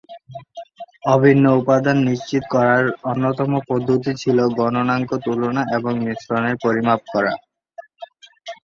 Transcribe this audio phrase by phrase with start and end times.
[1.05, 7.33] অভিন্ন উপাদান নিশ্চিত করার অন্যতম পদ্ধতি ছিল গলনাঙ্ক তুলনা এবং মিশ্রণের পরিমাপ করা।